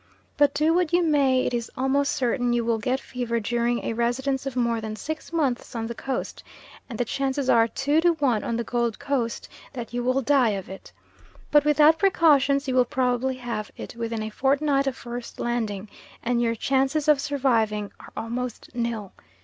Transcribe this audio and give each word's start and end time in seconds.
But 0.35 0.55
do 0.55 0.73
what 0.73 0.93
you 0.93 1.03
may 1.03 1.45
it 1.45 1.53
is 1.53 1.69
almost 1.77 2.13
certain 2.13 2.53
you 2.53 2.65
will 2.65 2.79
get 2.79 2.99
fever 2.99 3.39
during 3.39 3.83
a 3.85 3.93
residence 3.93 4.47
of 4.47 4.55
more 4.55 4.81
than 4.81 4.95
six 4.95 5.31
months 5.31 5.75
on 5.75 5.85
the 5.85 5.93
Coast, 5.93 6.43
and 6.89 6.97
the 6.97 7.05
chances 7.05 7.51
are 7.51 7.67
two 7.67 8.01
to 8.01 8.13
one 8.13 8.43
on 8.43 8.57
the 8.57 8.63
Gold 8.63 8.97
Coast 8.97 9.47
that 9.73 9.93
you 9.93 10.03
will 10.03 10.23
die 10.23 10.57
of 10.57 10.69
it. 10.69 10.91
But, 11.51 11.65
without 11.65 11.99
precautions, 11.99 12.67
you 12.67 12.73
will 12.73 12.83
probably 12.83 13.35
have 13.35 13.69
it 13.77 13.95
within 13.95 14.23
a 14.23 14.31
fortnight 14.31 14.87
of 14.87 14.95
first 14.95 15.39
landing, 15.39 15.87
and 16.23 16.41
your 16.41 16.55
chances 16.55 17.07
of 17.07 17.21
surviving 17.21 17.91
are 17.99 18.09
almost 18.17 18.73
nil. 18.73 19.11